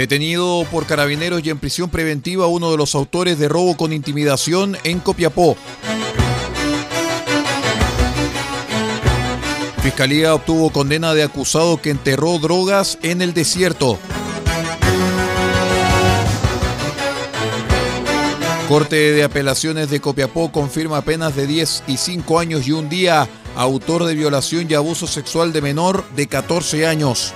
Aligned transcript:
Detenido 0.00 0.66
por 0.70 0.86
carabineros 0.86 1.42
y 1.44 1.50
en 1.50 1.58
prisión 1.58 1.90
preventiva 1.90 2.46
uno 2.46 2.70
de 2.70 2.78
los 2.78 2.94
autores 2.94 3.38
de 3.38 3.50
robo 3.50 3.76
con 3.76 3.92
intimidación 3.92 4.78
en 4.82 4.98
Copiapó. 4.98 5.58
Fiscalía 9.82 10.34
obtuvo 10.34 10.70
condena 10.70 11.12
de 11.12 11.22
acusado 11.22 11.82
que 11.82 11.90
enterró 11.90 12.38
drogas 12.38 12.96
en 13.02 13.20
el 13.20 13.34
desierto. 13.34 13.98
Corte 18.70 19.12
de 19.12 19.22
Apelaciones 19.22 19.90
de 19.90 20.00
Copiapó 20.00 20.50
confirma 20.50 21.02
penas 21.02 21.36
de 21.36 21.46
10 21.46 21.82
y 21.88 21.98
5 21.98 22.38
años 22.38 22.66
y 22.66 22.72
un 22.72 22.88
día 22.88 23.28
autor 23.54 24.06
de 24.06 24.14
violación 24.14 24.66
y 24.70 24.72
abuso 24.72 25.06
sexual 25.06 25.52
de 25.52 25.60
menor 25.60 26.08
de 26.16 26.26
14 26.26 26.86
años. 26.86 27.34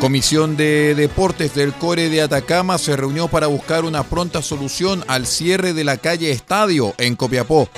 Comisión 0.00 0.56
de 0.56 0.94
Deportes 0.94 1.54
del 1.54 1.74
Core 1.74 2.08
de 2.08 2.22
Atacama 2.22 2.78
se 2.78 2.96
reunió 2.96 3.28
para 3.28 3.48
buscar 3.48 3.84
una 3.84 4.02
pronta 4.02 4.40
solución 4.40 5.04
al 5.08 5.26
cierre 5.26 5.74
de 5.74 5.84
la 5.84 5.98
calle 5.98 6.30
Estadio 6.30 6.94
en 6.96 7.16
Copiapó. 7.16 7.68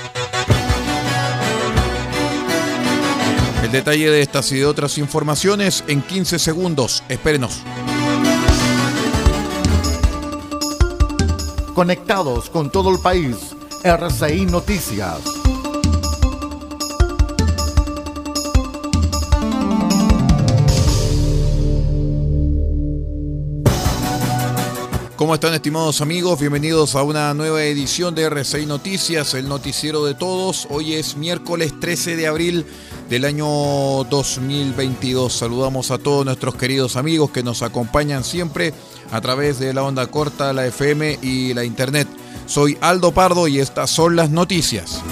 El 3.65 3.73
detalle 3.73 4.09
de 4.09 4.23
estas 4.23 4.53
y 4.53 4.57
de 4.59 4.67
otras 4.67 4.99
informaciones 4.99 5.83
en 5.89 6.01
15 6.01 6.39
segundos. 6.39 7.03
Espérenos. 7.09 7.59
Conectados 11.75 12.51
con 12.51 12.71
todo 12.71 12.93
el 12.93 13.01
país, 13.01 13.37
RCI 13.83 14.47
Noticias. 14.47 15.23
¿Cómo 25.23 25.35
están 25.35 25.55
estimados 25.55 26.01
amigos? 26.01 26.41
Bienvenidos 26.41 26.97
a 26.97 27.05
una 27.05 27.33
nueva 27.33 27.63
edición 27.63 28.13
de 28.13 28.29
R6 28.29 28.67
Noticias, 28.67 29.35
el 29.35 29.49
noticiero 29.49 30.05
de 30.05 30.15
todos. 30.15 30.67
Hoy 30.69 30.95
es 30.95 31.17
miércoles 31.17 31.79
13 31.79 32.17
de 32.17 32.27
abril 32.27 32.67
del 33.09 33.25
año 33.25 33.47
2022. 33.47 35.33
Saludamos 35.33 35.93
a 35.93 35.99
todos 35.99 36.25
nuestros 36.25 36.57
queridos 36.57 36.97
amigos 36.97 37.31
que 37.31 37.45
nos 37.45 37.63
acompañan 37.63 38.25
siempre 38.25 38.75
a 39.13 39.21
través 39.21 39.61
de 39.61 39.73
la 39.73 39.85
onda 39.85 40.09
corta, 40.09 40.53
la 40.53 40.67
FM 40.67 41.21
y 41.23 41.55
la 41.55 41.63
internet. 41.63 42.09
Soy 42.47 42.77
Aldo 42.81 43.13
Pardo 43.13 43.47
y 43.47 43.61
estas 43.61 43.91
son 43.91 44.17
las 44.17 44.31
noticias. 44.31 45.05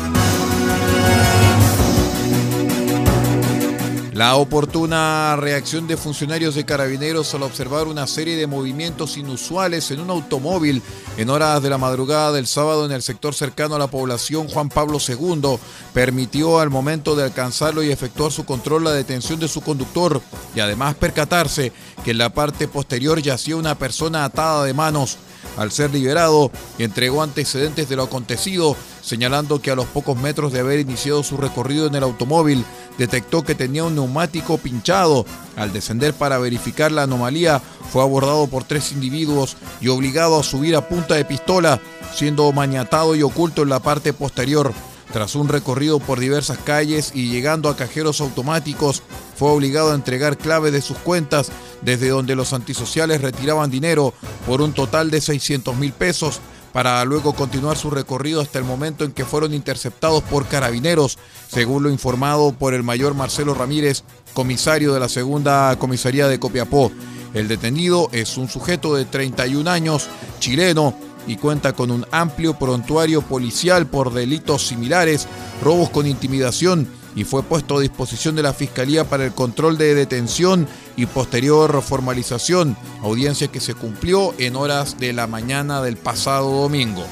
La 4.20 4.36
oportuna 4.36 5.34
reacción 5.36 5.86
de 5.86 5.96
funcionarios 5.96 6.54
de 6.54 6.66
carabineros 6.66 7.34
al 7.34 7.42
observar 7.42 7.86
una 7.86 8.06
serie 8.06 8.36
de 8.36 8.46
movimientos 8.46 9.16
inusuales 9.16 9.90
en 9.90 10.00
un 10.00 10.10
automóvil 10.10 10.82
en 11.16 11.30
horas 11.30 11.62
de 11.62 11.70
la 11.70 11.78
madrugada 11.78 12.30
del 12.30 12.46
sábado 12.46 12.84
en 12.84 12.92
el 12.92 13.00
sector 13.00 13.34
cercano 13.34 13.76
a 13.76 13.78
la 13.78 13.86
población 13.86 14.46
Juan 14.46 14.68
Pablo 14.68 14.98
II 15.00 15.58
permitió 15.94 16.60
al 16.60 16.68
momento 16.68 17.16
de 17.16 17.24
alcanzarlo 17.24 17.82
y 17.82 17.90
efectuar 17.90 18.30
su 18.30 18.44
control 18.44 18.84
la 18.84 18.92
detención 18.92 19.40
de 19.40 19.48
su 19.48 19.62
conductor 19.62 20.20
y 20.54 20.60
además 20.60 20.96
percatarse 20.96 21.72
que 22.04 22.10
en 22.10 22.18
la 22.18 22.28
parte 22.28 22.68
posterior 22.68 23.22
yacía 23.22 23.56
una 23.56 23.78
persona 23.78 24.26
atada 24.26 24.64
de 24.66 24.74
manos. 24.74 25.16
Al 25.60 25.70
ser 25.70 25.92
liberado, 25.92 26.50
entregó 26.78 27.22
antecedentes 27.22 27.86
de 27.86 27.94
lo 27.94 28.04
acontecido, 28.04 28.74
señalando 29.02 29.60
que 29.60 29.70
a 29.70 29.74
los 29.74 29.84
pocos 29.84 30.16
metros 30.16 30.54
de 30.54 30.60
haber 30.60 30.80
iniciado 30.80 31.22
su 31.22 31.36
recorrido 31.36 31.86
en 31.86 31.94
el 31.94 32.02
automóvil, 32.02 32.64
detectó 32.96 33.42
que 33.42 33.54
tenía 33.54 33.84
un 33.84 33.94
neumático 33.94 34.56
pinchado. 34.56 35.26
Al 35.56 35.70
descender 35.70 36.14
para 36.14 36.38
verificar 36.38 36.90
la 36.90 37.02
anomalía, 37.02 37.60
fue 37.92 38.02
abordado 38.02 38.46
por 38.46 38.64
tres 38.64 38.90
individuos 38.92 39.58
y 39.82 39.88
obligado 39.88 40.40
a 40.40 40.42
subir 40.42 40.74
a 40.76 40.88
punta 40.88 41.16
de 41.16 41.26
pistola, 41.26 41.78
siendo 42.14 42.50
maniatado 42.52 43.14
y 43.14 43.22
oculto 43.22 43.60
en 43.60 43.68
la 43.68 43.80
parte 43.80 44.14
posterior. 44.14 44.72
Tras 45.12 45.34
un 45.34 45.48
recorrido 45.48 45.98
por 45.98 46.20
diversas 46.20 46.58
calles 46.58 47.12
y 47.14 47.30
llegando 47.30 47.68
a 47.68 47.76
cajeros 47.76 48.20
automáticos, 48.20 49.02
fue 49.36 49.50
obligado 49.50 49.90
a 49.90 49.94
entregar 49.94 50.38
claves 50.38 50.72
de 50.72 50.82
sus 50.82 50.98
cuentas 50.98 51.50
desde 51.82 52.10
donde 52.10 52.36
los 52.36 52.52
antisociales 52.52 53.20
retiraban 53.20 53.70
dinero 53.70 54.14
por 54.46 54.60
un 54.60 54.72
total 54.72 55.10
de 55.10 55.20
600 55.20 55.76
mil 55.76 55.92
pesos 55.92 56.40
para 56.72 57.04
luego 57.04 57.32
continuar 57.32 57.76
su 57.76 57.90
recorrido 57.90 58.40
hasta 58.40 58.58
el 58.58 58.64
momento 58.64 59.04
en 59.04 59.12
que 59.12 59.24
fueron 59.24 59.54
interceptados 59.54 60.22
por 60.22 60.46
carabineros, 60.46 61.18
según 61.48 61.82
lo 61.82 61.90
informado 61.90 62.52
por 62.52 62.74
el 62.74 62.82
mayor 62.82 63.14
Marcelo 63.14 63.54
Ramírez, 63.54 64.04
comisario 64.34 64.94
de 64.94 65.00
la 65.00 65.08
segunda 65.08 65.76
comisaría 65.78 66.28
de 66.28 66.38
Copiapó. 66.38 66.92
El 67.34 67.48
detenido 67.48 68.08
es 68.12 68.36
un 68.36 68.48
sujeto 68.48 68.94
de 68.94 69.04
31 69.04 69.68
años, 69.70 70.08
chileno, 70.38 70.94
y 71.26 71.36
cuenta 71.36 71.72
con 71.72 71.90
un 71.90 72.06
amplio 72.10 72.54
prontuario 72.54 73.22
policial 73.22 73.86
por 73.86 74.12
delitos 74.12 74.66
similares, 74.66 75.28
robos 75.62 75.90
con 75.90 76.06
intimidación, 76.06 76.88
y 77.16 77.24
fue 77.24 77.42
puesto 77.42 77.76
a 77.76 77.80
disposición 77.80 78.36
de 78.36 78.42
la 78.42 78.52
Fiscalía 78.52 79.04
para 79.04 79.24
el 79.24 79.32
control 79.32 79.78
de 79.78 79.94
detención 79.94 80.68
y 80.96 81.06
posterior 81.06 81.82
formalización, 81.82 82.76
audiencia 83.02 83.48
que 83.48 83.60
se 83.60 83.74
cumplió 83.74 84.34
en 84.38 84.56
horas 84.56 84.98
de 84.98 85.12
la 85.12 85.26
mañana 85.26 85.82
del 85.82 85.96
pasado 85.96 86.50
domingo. 86.62 87.04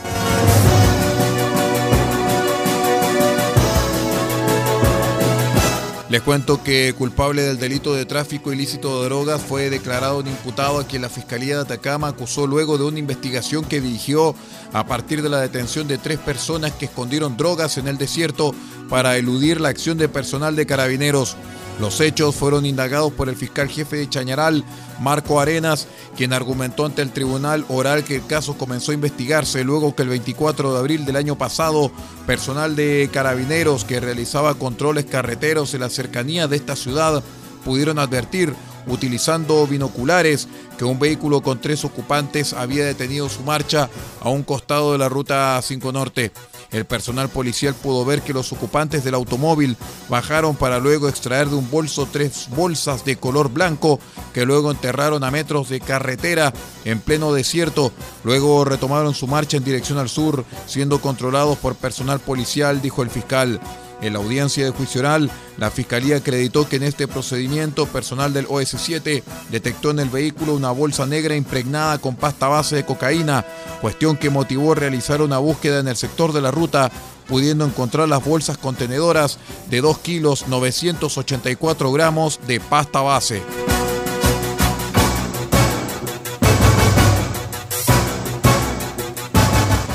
Les 6.11 6.23
cuento 6.23 6.63
que 6.63 6.95
culpable 6.97 7.43
del 7.43 7.59
delito 7.59 7.93
de 7.93 8.07
tráfico 8.07 8.51
ilícito 8.51 9.03
de 9.03 9.11
drogas 9.11 9.43
fue 9.43 9.69
declarado 9.69 10.21
un 10.21 10.27
imputado 10.27 10.79
a 10.79 10.87
quien 10.87 11.03
la 11.03 11.11
Fiscalía 11.11 11.57
de 11.57 11.63
Atacama 11.63 12.09
acusó 12.09 12.47
luego 12.47 12.79
de 12.79 12.85
una 12.85 12.99
investigación 12.99 13.63
que 13.63 13.83
dirigió 13.83 14.35
a 14.73 14.87
partir 14.87 15.21
de 15.21 15.29
la 15.29 15.43
detención 15.43 15.87
de 15.87 15.99
tres 15.99 16.19
personas 16.19 16.73
que 16.73 16.87
escondieron 16.87 17.37
drogas 17.37 17.77
en 17.77 17.89
el 17.89 17.99
desierto 17.99 18.55
para 18.89 19.19
eludir 19.19 19.61
la 19.61 19.69
acción 19.69 19.99
de 19.99 20.09
personal 20.09 20.57
de 20.57 20.65
carabineros. 20.65 21.37
Los 21.81 22.01
hechos 22.01 22.35
fueron 22.35 22.67
indagados 22.67 23.13
por 23.13 23.29
el 23.29 23.37
fiscal 23.37 23.69
jefe 23.69 23.97
de 23.97 24.09
Chañaral, 24.09 24.65
Marco 25.01 25.41
Arenas, 25.41 25.87
quien 26.17 26.33
argumentó 26.33 26.85
ante 26.85 27.03
el 27.03 27.13
tribunal 27.13 27.65
oral 27.69 28.03
que 28.03 28.17
el 28.17 28.27
caso 28.27 28.59
comenzó 28.59 28.91
a 28.91 28.95
investigarse 28.95 29.63
luego 29.63 29.95
que 29.95 30.03
el 30.03 30.09
24 30.09 30.73
de 30.73 30.79
abril 30.79 31.05
del 31.05 31.15
año 31.15 31.39
pasado, 31.39 31.93
personal 32.27 32.75
de 32.75 33.09
carabineros 33.13 33.85
que 33.85 34.01
realizaba 34.01 34.55
controles 34.55 35.05
carreteros 35.05 35.73
en 35.75 35.81
la 35.81 35.89
cercanía 35.89 36.49
de 36.49 36.57
esta 36.57 36.75
ciudad 36.75 37.23
pudieron 37.65 37.99
advertir 37.99 38.55
utilizando 38.89 39.67
binoculares 39.67 40.49
que 40.79 40.85
un 40.85 40.99
vehículo 40.99 41.43
con 41.43 41.61
tres 41.61 41.85
ocupantes 41.85 42.55
había 42.55 42.85
detenido 42.85 43.29
su 43.29 43.43
marcha 43.43 43.89
a 44.21 44.31
un 44.31 44.43
costado 44.43 44.93
de 44.93 44.99
la 44.99 45.09
ruta 45.09 45.61
5 45.63 45.93
Norte. 45.93 46.33
El 46.71 46.85
personal 46.85 47.31
policial 47.31 47.75
pudo 47.75 48.05
ver 48.05 48.21
que 48.23 48.35
los 48.35 48.53
ocupantes 48.53 49.03
del 49.03 49.15
automóvil 49.15 49.77
bajaron 50.09 50.55
para 50.55 50.79
luego 50.79 51.09
extraer 51.09 51.49
de 51.49 51.57
un 51.57 51.71
bolso 51.71 52.07
tres 52.11 52.49
bolsas 52.51 53.05
de 53.05 53.17
color 53.17 53.51
blanco 53.51 53.99
que 54.35 54.45
luego 54.45 54.71
enterraron 54.71 55.25
a 55.25 55.31
metros 55.31 55.71
de 55.71 55.81
carretera 55.81 56.53
en 56.85 57.01
pleno 57.01 57.33
desierto. 57.33 57.93
Luego 58.23 58.65
retomaron 58.65 59.15
su 59.15 59.27
marcha 59.27 59.57
en 59.57 59.65
dirección 59.65 59.99
al 59.99 60.11
sur, 60.11 60.45
siendo 60.67 61.01
controlados 61.01 61.57
por 61.59 61.75
personal 61.75 62.21
policial, 62.21 62.83
dijo 62.83 63.03
el 63.03 63.11
fiscal. 63.11 63.61
En 64.01 64.13
la 64.13 64.21
audiencia 64.21 64.65
de 64.65 64.71
juicio 64.71 65.01
oral, 65.01 65.31
la 65.57 65.71
Fiscalía 65.71 66.19
acreditó 66.19 66.69
que 66.69 66.77
en 66.77 66.85
este 66.85 67.09
procedimiento 67.09 67.87
personal 67.87 68.33
del 68.33 68.47
OS7 68.47 69.23
detectó 69.51 69.91
en 69.91 69.99
el 69.99 70.09
vehículo 70.09 70.55
una 70.55 70.71
bolsa 70.71 71.05
negra 71.05 71.35
impregnada 71.35 71.99
con 71.99 72.15
pasta 72.15 72.47
base 72.47 72.77
de 72.77 72.85
cocaína, 72.85 73.45
cuestión 73.81 74.17
que 74.17 74.31
motivó 74.31 74.75
realizar 74.75 75.21
una 75.21 75.39
búsqueda 75.39 75.81
en 75.81 75.89
el 75.89 75.97
sector 75.97 76.33
de 76.33 76.41
la 76.41 76.53
ruta, 76.53 76.93
pudiendo 77.27 77.65
encontrar 77.65 78.09
las 78.09 78.25
bolsas 78.25 78.57
contenedoras 78.57 79.39
de 79.69 79.81
2 79.81 79.99
kilos 79.99 80.47
984 80.47 81.93
gramos 81.93 82.39
de 82.47 82.61
pasta 82.61 83.01
base. 83.01 83.43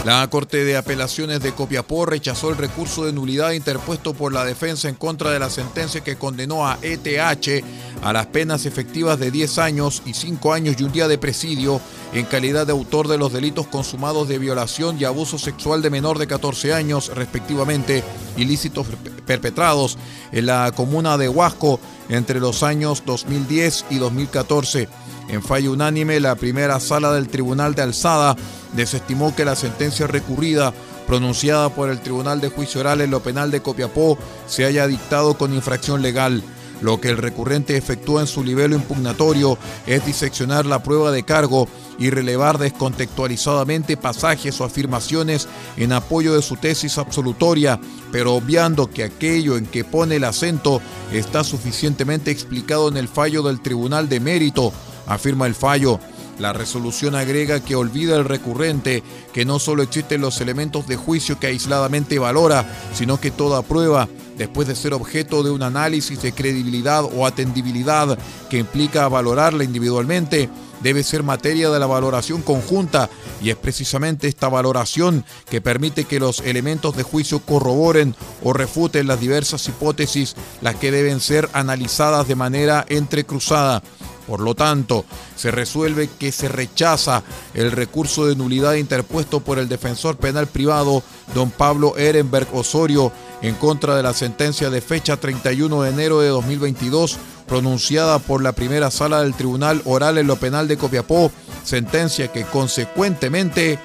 La 0.06 0.28
Corte 0.30 0.66
de 0.66 0.76
Apelaciones 0.76 1.40
de 1.40 1.54
Copiapó 1.54 2.06
rechazó 2.06 2.50
el 2.50 2.58
recurso 2.58 3.06
de 3.06 3.14
nulidad 3.14 3.52
interpuesto 3.52 4.14
por 4.14 4.34
la 4.34 4.44
defensa 4.44 4.90
en 4.90 4.96
contra 4.96 5.32
de 5.32 5.40
la 5.40 5.50
sentencia 5.50 6.02
que 6.02 6.18
condenó 6.18 6.68
a 6.68 6.78
ETH 6.82 7.64
a 8.04 8.12
las 8.12 8.28
penas 8.28 8.66
efectivas 8.66 9.18
de 9.18 9.32
10 9.32 9.58
años 9.60 10.04
y 10.06 10.14
5 10.14 10.54
años 10.54 10.76
y 10.78 10.84
un 10.84 10.92
día 10.92 11.08
de 11.08 11.18
presidio 11.18 11.80
en 12.14 12.26
calidad 12.26 12.68
de 12.68 12.74
autor 12.74 13.08
de 13.08 13.18
los 13.18 13.32
delitos 13.32 13.68
consumados 13.68 14.28
de 14.28 14.38
violación 14.38 14.98
y 15.00 15.06
abuso 15.06 15.40
sexual 15.40 15.82
de 15.82 15.90
menor 15.90 16.20
de 16.20 16.28
14 16.28 16.74
años, 16.74 17.12
respectivamente, 17.16 18.04
ilícitos 18.36 18.88
perpetrados 19.26 19.98
en 20.32 20.48
la 20.48 20.72
comuna 20.76 21.18
de 21.18 21.30
Huasco 21.30 21.80
entre 22.10 22.40
los 22.40 22.62
años 22.62 23.04
2010 23.06 23.86
y 23.90 23.98
2014. 23.98 24.90
En 25.30 25.42
fallo 25.42 25.72
unánime, 25.72 26.20
la 26.20 26.36
primera 26.36 26.80
sala 26.82 27.14
del 27.14 27.30
Tribunal 27.30 27.74
de 27.74 27.84
Alzada 27.84 28.36
desestimó 28.74 29.34
que 29.34 29.46
la 29.46 29.56
sentencia 29.56 30.08
recurrida 30.08 30.74
pronunciada 31.08 31.70
por 31.70 31.90
el 31.90 32.02
Tribunal 32.02 32.42
de 32.42 32.50
Juicio 32.50 32.82
Oral 32.82 33.02
en 33.02 33.12
lo 33.12 33.22
penal 33.22 33.50
de 33.50 33.62
Copiapó 33.62 34.18
se 34.48 34.66
haya 34.66 34.88
dictado 34.88 35.38
con 35.38 35.54
infracción 35.54 36.02
legal. 36.02 36.44
Lo 36.81 37.00
que 37.00 37.10
el 37.10 37.18
recurrente 37.18 37.78
efectúa 37.78 38.22
en 38.22 38.28
su 38.28 38.44
nivel 38.44 38.74
impugnatorio 38.74 39.58
es 39.88 40.06
diseccionar 40.06 40.66
la 40.66 40.84
prueba 40.84 41.12
de 41.12 41.24
cargo 41.24 41.68
y 41.98 42.10
relevar 42.10 42.58
descontextualizadamente 42.58 43.98
pasajes 43.98 44.60
o 44.60 44.66
afirmaciones 44.66 45.48
en 45.78 45.94
apoyo 45.94 46.34
de 46.34 46.42
su 46.42 46.58
tesis 46.58 46.98
absolutoria, 46.98 47.80
pero 48.12 48.34
obviando 48.34 48.90
que 48.90 49.04
aquello 49.04 49.58
en 49.58 49.66
que 49.66 49.86
pone 49.86 50.18
el 50.18 50.24
acento 50.24 50.81
está 51.12 51.44
suficientemente 51.44 52.31
explicado 52.31 52.90
en 52.90 52.98
el 52.98 53.08
fallo 53.08 53.44
del 53.44 53.62
Tribunal 53.62 54.10
de 54.10 54.20
Mérito, 54.20 54.74
afirma 55.08 55.48
el 55.48 55.56
fallo. 55.56 56.00
La 56.40 56.52
resolución 56.52 57.16
agrega 57.16 57.60
que 57.60 57.75
olvida 57.75 58.16
el 58.16 58.25
recurrente 58.25 59.04
que 59.34 59.46
no 59.46 59.60
solo 59.60 59.84
existen 59.84 60.22
los 60.22 60.42
elementos 60.42 60.88
de 60.88 60.96
juicio 60.96 61.40
que 61.40 61.48
aisladamente 61.48 62.18
valora, 62.18 62.66
sino 62.94 63.20
que 63.20 63.30
toda 63.30 63.62
prueba, 63.62 64.08
después 64.38 64.68
de 64.68 64.76
ser 64.76 64.94
objeto 64.94 65.44
de 65.44 65.52
un 65.52 65.64
análisis 65.64 66.22
de 66.22 66.34
credibilidad 66.34 67.04
o 67.04 67.26
atendibilidad 67.26 68.18
que 68.50 68.58
implica 68.58 69.08
valorarla 69.08 69.64
individualmente, 69.64 70.50
debe 70.82 71.02
ser 71.04 71.24
materia 71.24 71.70
de 71.70 71.80
la 71.80 71.86
valoración 71.86 72.42
conjunta 72.42 73.10
y 73.42 73.50
es 73.50 73.56
precisamente 73.56 74.28
esta 74.28 74.50
valoración 74.50 75.26
que 75.50 75.62
permite 75.62 76.04
que 76.04 76.20
los 76.20 76.42
elementos 76.42 76.96
de 76.96 77.04
juicio 77.04 77.40
corroboren 77.40 78.16
o 78.44 78.54
refuten 78.54 79.08
las 79.08 79.20
diversas 79.20 79.68
hipótesis 79.68 80.36
las 80.62 80.76
que 80.76 80.92
deben 80.92 81.20
ser 81.22 81.50
analizadas 81.54 82.28
de 82.28 82.36
manera 82.36 82.86
entrecruzada. 82.90 83.82
Por 84.28 84.40
lo 84.40 84.56
tanto, 84.56 85.04
se 85.36 85.52
resuelve 85.52 86.10
que 86.18 86.32
se 86.32 86.48
rechaza 86.48 87.24
el 87.54 87.72
recurso 87.72 88.26
de 88.26 88.36
nulidad 88.36 88.76
interpuesto 88.76 89.42
por 89.42 89.60
el 89.60 89.68
defensor 89.68 90.16
penal 90.16 90.48
privado 90.48 91.04
don 91.36 91.52
Pablo 91.52 91.98
Ehrenberg 91.98 92.48
Osorio 92.54 93.12
en 93.44 93.56
contra 93.56 93.95
de 93.95 94.04
la 94.04 94.13
sentencia 94.13 94.72
de 94.72 94.81
fecha 94.81 95.18
31 95.18 95.84
de 95.84 95.90
enero 95.90 96.22
de 96.22 96.30
2022 96.30 97.19
pronunciada 97.48 98.18
por 98.19 98.42
la 98.42 98.54
primera 98.54 98.90
sala 98.90 99.22
del 99.22 99.36
Tribunal 99.36 99.81
Oral 99.86 100.18
en 100.18 100.28
lo 100.28 100.38
Penal 100.38 100.68
de 100.68 100.78
Copiapó, 100.78 101.31
sentencia 101.63 102.31
que 102.31 102.45
consecuentemente 102.45 103.78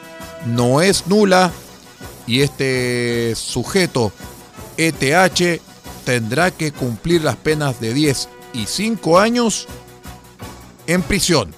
no 0.46 0.80
es 0.80 1.08
nula 1.08 1.50
y 2.26 2.40
este 2.42 3.34
sujeto 3.34 4.12
ETH 4.76 5.60
tendrá 6.04 6.52
que 6.52 6.72
cumplir 6.72 7.24
las 7.24 7.36
penas 7.36 7.80
de 7.80 7.92
10 7.92 8.28
y 8.54 8.66
5 8.66 9.18
años 9.18 9.66
en 10.86 11.02
prisión. 11.02 11.52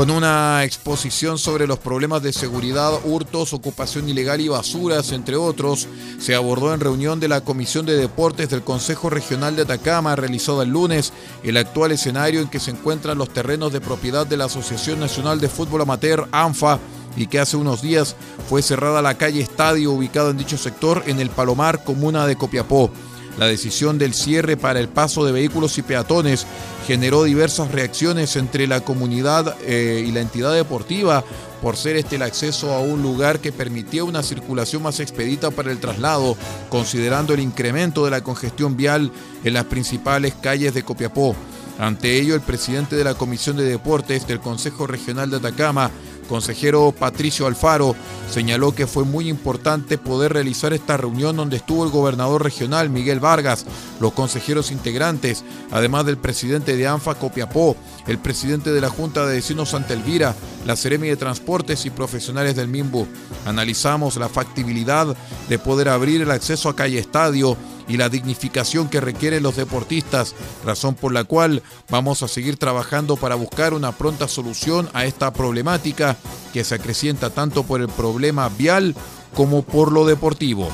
Con 0.00 0.10
una 0.10 0.64
exposición 0.64 1.36
sobre 1.36 1.66
los 1.66 1.78
problemas 1.78 2.22
de 2.22 2.32
seguridad, 2.32 2.90
hurtos, 3.04 3.52
ocupación 3.52 4.08
ilegal 4.08 4.40
y 4.40 4.48
basuras, 4.48 5.12
entre 5.12 5.36
otros, 5.36 5.88
se 6.18 6.34
abordó 6.34 6.72
en 6.72 6.80
reunión 6.80 7.20
de 7.20 7.28
la 7.28 7.42
Comisión 7.42 7.84
de 7.84 7.98
Deportes 7.98 8.48
del 8.48 8.62
Consejo 8.62 9.10
Regional 9.10 9.56
de 9.56 9.62
Atacama, 9.62 10.16
realizada 10.16 10.62
el 10.62 10.70
lunes, 10.70 11.12
el 11.42 11.58
actual 11.58 11.92
escenario 11.92 12.40
en 12.40 12.48
que 12.48 12.60
se 12.60 12.70
encuentran 12.70 13.18
los 13.18 13.28
terrenos 13.28 13.74
de 13.74 13.82
propiedad 13.82 14.26
de 14.26 14.38
la 14.38 14.46
Asociación 14.46 15.00
Nacional 15.00 15.38
de 15.38 15.50
Fútbol 15.50 15.82
Amateur, 15.82 16.26
ANFA, 16.32 16.78
y 17.14 17.26
que 17.26 17.38
hace 17.38 17.58
unos 17.58 17.82
días 17.82 18.16
fue 18.48 18.62
cerrada 18.62 19.02
la 19.02 19.18
calle 19.18 19.42
Estadio 19.42 19.92
ubicado 19.92 20.30
en 20.30 20.38
dicho 20.38 20.56
sector 20.56 21.02
en 21.08 21.20
el 21.20 21.28
Palomar, 21.28 21.84
comuna 21.84 22.26
de 22.26 22.36
Copiapó. 22.36 22.90
La 23.38 23.46
decisión 23.46 23.98
del 23.98 24.14
cierre 24.14 24.56
para 24.56 24.80
el 24.80 24.88
paso 24.88 25.24
de 25.24 25.32
vehículos 25.32 25.78
y 25.78 25.82
peatones 25.82 26.46
generó 26.90 27.22
diversas 27.22 27.70
reacciones 27.70 28.34
entre 28.34 28.66
la 28.66 28.80
comunidad 28.80 29.54
eh, 29.64 30.04
y 30.04 30.10
la 30.10 30.22
entidad 30.22 30.52
deportiva 30.52 31.22
por 31.62 31.76
ser 31.76 31.94
este 31.94 32.16
el 32.16 32.22
acceso 32.22 32.72
a 32.72 32.80
un 32.80 33.00
lugar 33.00 33.38
que 33.38 33.52
permitía 33.52 34.02
una 34.02 34.24
circulación 34.24 34.82
más 34.82 34.98
expedita 34.98 35.52
para 35.52 35.70
el 35.70 35.78
traslado, 35.78 36.36
considerando 36.68 37.32
el 37.32 37.38
incremento 37.38 38.04
de 38.04 38.10
la 38.10 38.24
congestión 38.24 38.76
vial 38.76 39.12
en 39.44 39.54
las 39.54 39.66
principales 39.66 40.34
calles 40.42 40.74
de 40.74 40.82
Copiapó. 40.82 41.36
Ante 41.78 42.18
ello, 42.18 42.34
el 42.34 42.40
presidente 42.40 42.96
de 42.96 43.04
la 43.04 43.14
Comisión 43.14 43.56
de 43.56 43.66
Deportes 43.66 44.26
del 44.26 44.40
Consejo 44.40 44.88
Regional 44.88 45.30
de 45.30 45.36
Atacama, 45.36 45.92
consejero 46.30 46.94
Patricio 46.96 47.48
Alfaro 47.48 47.96
señaló 48.30 48.72
que 48.72 48.86
fue 48.86 49.04
muy 49.04 49.28
importante 49.28 49.98
poder 49.98 50.32
realizar 50.32 50.72
esta 50.72 50.96
reunión 50.96 51.36
donde 51.36 51.56
estuvo 51.56 51.84
el 51.84 51.90
gobernador 51.90 52.44
regional 52.44 52.88
Miguel 52.88 53.18
Vargas, 53.18 53.66
los 53.98 54.12
consejeros 54.12 54.70
integrantes, 54.70 55.44
además 55.72 56.06
del 56.06 56.18
presidente 56.18 56.76
de 56.76 56.86
ANFA 56.86 57.16
Copiapó, 57.16 57.76
el 58.06 58.18
presidente 58.18 58.72
de 58.72 58.80
la 58.80 58.88
Junta 58.88 59.26
de 59.26 59.34
Vecinos 59.34 59.70
Santa 59.70 59.92
Elvira, 59.92 60.36
la 60.64 60.76
Seremi 60.76 61.08
de 61.08 61.16
Transportes 61.16 61.84
y 61.84 61.90
profesionales 61.90 62.54
del 62.54 62.68
MIMBU. 62.68 63.08
Analizamos 63.44 64.16
la 64.16 64.28
factibilidad 64.28 65.16
de 65.48 65.58
poder 65.58 65.88
abrir 65.88 66.22
el 66.22 66.30
acceso 66.30 66.68
a 66.68 66.76
calle 66.76 67.00
estadio 67.00 67.56
y 67.90 67.96
la 67.96 68.08
dignificación 68.08 68.88
que 68.88 69.00
requieren 69.00 69.42
los 69.42 69.56
deportistas, 69.56 70.36
razón 70.64 70.94
por 70.94 71.12
la 71.12 71.24
cual 71.24 71.62
vamos 71.90 72.22
a 72.22 72.28
seguir 72.28 72.56
trabajando 72.56 73.16
para 73.16 73.34
buscar 73.34 73.74
una 73.74 73.90
pronta 73.90 74.28
solución 74.28 74.88
a 74.92 75.04
esta 75.04 75.32
problemática 75.32 76.16
que 76.52 76.62
se 76.62 76.76
acrecienta 76.76 77.30
tanto 77.30 77.64
por 77.64 77.80
el 77.80 77.88
problema 77.88 78.48
vial 78.48 78.94
como 79.34 79.62
por 79.62 79.90
lo 79.90 80.06
deportivo. 80.06 80.68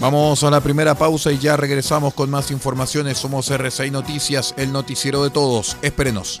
Vamos 0.00 0.42
a 0.42 0.50
la 0.50 0.60
primera 0.60 0.96
pausa 0.96 1.30
y 1.30 1.38
ya 1.38 1.56
regresamos 1.56 2.14
con 2.14 2.30
más 2.30 2.50
informaciones. 2.50 3.16
Somos 3.16 3.48
RCI 3.50 3.92
Noticias, 3.92 4.54
el 4.56 4.72
noticiero 4.72 5.22
de 5.22 5.30
todos. 5.30 5.76
Espérenos. 5.82 6.40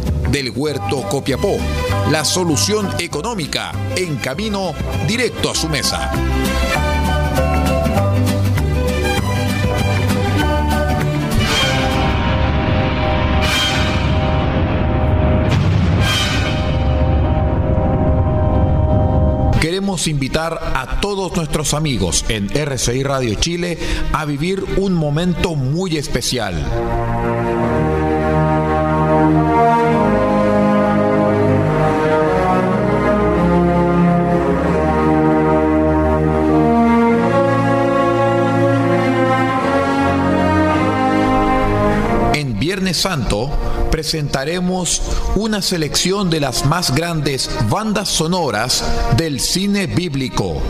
del 0.31 0.51
Huerto 0.51 1.03
Copiapó. 1.09 1.57
La 2.09 2.23
solución 2.23 2.89
económica 2.99 3.71
en 3.95 4.15
camino 4.17 4.73
directo 5.07 5.51
a 5.51 5.55
su 5.55 5.67
mesa. 5.67 6.11
Queremos 19.59 20.07
invitar 20.07 20.59
a 20.75 20.99
todos 21.01 21.35
nuestros 21.35 21.73
amigos 21.73 22.25
en 22.29 22.49
RCI 22.49 23.03
Radio 23.03 23.35
Chile 23.35 23.77
a 24.11 24.25
vivir 24.25 24.63
un 24.77 24.93
momento 24.93 25.55
muy 25.55 25.97
especial. 25.97 26.55
Santo 42.93 43.49
presentaremos 43.91 45.01
una 45.35 45.61
selección 45.61 46.29
de 46.29 46.39
las 46.39 46.65
más 46.65 46.95
grandes 46.95 47.49
bandas 47.69 48.09
sonoras 48.09 48.83
del 49.17 49.39
cine 49.39 49.87
bíblico. 49.87 50.61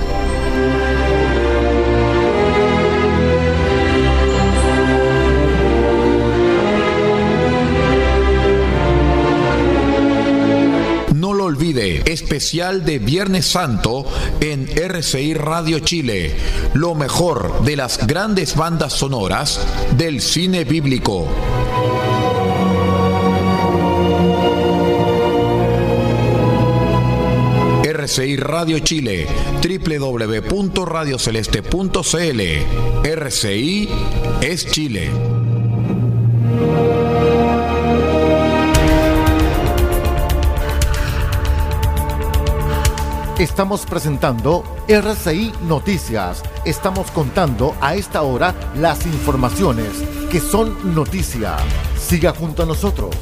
No 11.13 11.33
lo 11.33 11.45
olvide, 11.45 12.01
especial 12.11 12.83
de 12.83 12.99
Viernes 12.99 13.45
Santo 13.45 14.05
en 14.39 14.67
RCI 14.67 15.35
Radio 15.35 15.79
Chile, 15.79 16.35
lo 16.73 16.95
mejor 16.95 17.63
de 17.63 17.75
las 17.75 18.07
grandes 18.07 18.55
bandas 18.55 18.93
sonoras 18.93 19.59
del 19.97 20.21
cine 20.21 20.63
bíblico. 20.63 21.27
RCI 28.11 28.35
Radio 28.35 28.77
Chile, 28.79 29.25
www.radioceleste.cl. 29.63 32.41
RCI 33.09 33.89
es 34.41 34.69
Chile. 34.69 35.09
Estamos 43.39 43.85
presentando 43.85 44.65
RCI 44.89 45.53
Noticias. 45.69 46.43
Estamos 46.65 47.09
contando 47.11 47.77
a 47.79 47.95
esta 47.95 48.23
hora 48.23 48.53
las 48.75 49.05
informaciones 49.05 49.87
que 50.29 50.41
son 50.41 50.93
noticia. 50.93 51.55
Siga 51.97 52.33
junto 52.33 52.63
a 52.63 52.65
nosotros. 52.65 53.15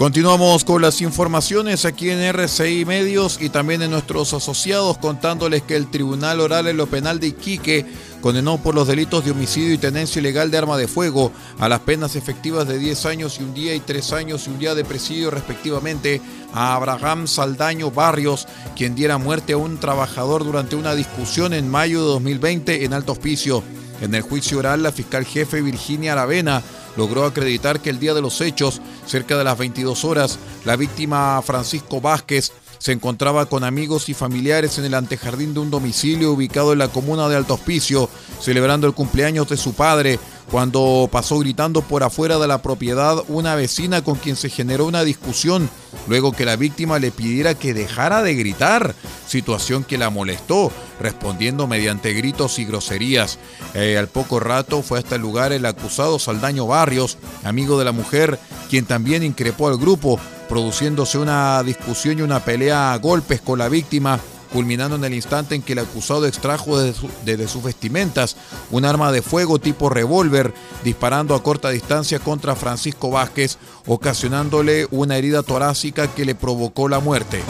Continuamos 0.00 0.64
con 0.64 0.80
las 0.80 1.02
informaciones 1.02 1.84
aquí 1.84 2.08
en 2.08 2.20
RCI 2.20 2.86
Medios 2.86 3.36
y 3.38 3.50
también 3.50 3.82
en 3.82 3.90
nuestros 3.90 4.32
asociados 4.32 4.96
contándoles 4.96 5.62
que 5.62 5.76
el 5.76 5.90
Tribunal 5.90 6.40
Oral 6.40 6.68
en 6.68 6.78
lo 6.78 6.86
Penal 6.86 7.20
de 7.20 7.26
Iquique 7.26 7.84
condenó 8.22 8.56
por 8.56 8.74
los 8.74 8.88
delitos 8.88 9.26
de 9.26 9.32
homicidio 9.32 9.74
y 9.74 9.76
tenencia 9.76 10.20
ilegal 10.20 10.50
de 10.50 10.56
arma 10.56 10.78
de 10.78 10.88
fuego 10.88 11.32
a 11.58 11.68
las 11.68 11.80
penas 11.80 12.16
efectivas 12.16 12.66
de 12.66 12.78
10 12.78 13.04
años 13.04 13.38
y 13.38 13.42
un 13.42 13.52
día 13.52 13.74
y 13.74 13.80
3 13.80 14.14
años 14.14 14.46
y 14.46 14.50
un 14.52 14.58
día 14.58 14.74
de 14.74 14.86
presidio 14.86 15.30
respectivamente 15.30 16.22
a 16.54 16.76
Abraham 16.76 17.26
Saldaño 17.26 17.90
Barrios, 17.90 18.48
quien 18.74 18.94
diera 18.94 19.18
muerte 19.18 19.52
a 19.52 19.58
un 19.58 19.78
trabajador 19.78 20.44
durante 20.44 20.76
una 20.76 20.94
discusión 20.94 21.52
en 21.52 21.68
mayo 21.68 22.00
de 22.00 22.12
2020 22.12 22.86
en 22.86 22.94
Alto 22.94 23.12
Hospicio. 23.12 23.62
En 24.00 24.14
el 24.14 24.22
juicio 24.22 24.58
oral, 24.58 24.82
la 24.82 24.92
fiscal 24.92 25.24
jefe 25.24 25.62
Virginia 25.62 26.12
Aravena 26.12 26.62
logró 26.96 27.24
acreditar 27.24 27.80
que 27.80 27.90
el 27.90 28.00
día 28.00 28.14
de 28.14 28.22
los 28.22 28.40
hechos, 28.40 28.80
cerca 29.06 29.36
de 29.36 29.44
las 29.44 29.58
22 29.58 30.04
horas, 30.04 30.38
la 30.64 30.76
víctima 30.76 31.40
Francisco 31.42 32.00
Vázquez 32.00 32.52
se 32.80 32.92
encontraba 32.92 33.44
con 33.44 33.62
amigos 33.62 34.08
y 34.08 34.14
familiares 34.14 34.78
en 34.78 34.86
el 34.86 34.94
antejardín 34.94 35.52
de 35.52 35.60
un 35.60 35.70
domicilio 35.70 36.32
ubicado 36.32 36.72
en 36.72 36.78
la 36.78 36.88
comuna 36.88 37.28
de 37.28 37.36
Alto 37.36 37.54
Hospicio, 37.54 38.08
celebrando 38.40 38.86
el 38.86 38.94
cumpleaños 38.94 39.50
de 39.50 39.58
su 39.58 39.74
padre, 39.74 40.18
cuando 40.50 41.06
pasó 41.12 41.38
gritando 41.38 41.82
por 41.82 42.02
afuera 42.02 42.38
de 42.38 42.48
la 42.48 42.62
propiedad 42.62 43.22
una 43.28 43.54
vecina 43.54 44.02
con 44.02 44.16
quien 44.16 44.34
se 44.34 44.48
generó 44.48 44.86
una 44.86 45.04
discusión, 45.04 45.68
luego 46.08 46.32
que 46.32 46.46
la 46.46 46.56
víctima 46.56 46.98
le 46.98 47.10
pidiera 47.10 47.54
que 47.54 47.74
dejara 47.74 48.22
de 48.22 48.34
gritar, 48.34 48.94
situación 49.28 49.84
que 49.84 49.98
la 49.98 50.08
molestó, 50.08 50.72
respondiendo 51.00 51.66
mediante 51.66 52.12
gritos 52.12 52.58
y 52.58 52.64
groserías. 52.64 53.38
Eh, 53.74 53.98
al 53.98 54.08
poco 54.08 54.38
rato 54.38 54.82
fue 54.82 54.98
hasta 54.98 55.16
el 55.16 55.22
lugar 55.22 55.52
el 55.52 55.66
acusado 55.66 56.18
Saldaño 56.18 56.66
Barrios, 56.66 57.18
amigo 57.42 57.78
de 57.78 57.84
la 57.84 57.92
mujer, 57.92 58.38
quien 58.68 58.84
también 58.84 59.22
increpó 59.22 59.68
al 59.68 59.78
grupo, 59.78 60.20
produciéndose 60.48 61.18
una 61.18 61.62
discusión 61.62 62.18
y 62.18 62.22
una 62.22 62.44
pelea 62.44 62.92
a 62.92 62.98
golpes 62.98 63.40
con 63.40 63.58
la 63.58 63.68
víctima, 63.68 64.20
culminando 64.52 64.96
en 64.96 65.04
el 65.04 65.14
instante 65.14 65.54
en 65.54 65.62
que 65.62 65.72
el 65.72 65.78
acusado 65.78 66.26
extrajo 66.26 66.78
desde, 66.78 67.08
desde 67.24 67.48
sus 67.48 67.62
vestimentas 67.62 68.36
un 68.70 68.84
arma 68.84 69.12
de 69.12 69.22
fuego 69.22 69.58
tipo 69.58 69.88
revólver, 69.88 70.52
disparando 70.84 71.34
a 71.34 71.42
corta 71.42 71.70
distancia 71.70 72.18
contra 72.18 72.56
Francisco 72.56 73.10
Vázquez, 73.10 73.58
ocasionándole 73.86 74.86
una 74.90 75.16
herida 75.16 75.42
torácica 75.42 76.08
que 76.08 76.24
le 76.24 76.34
provocó 76.34 76.88
la 76.88 77.00
muerte. 77.00 77.42